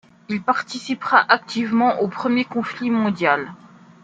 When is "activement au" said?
1.31-2.07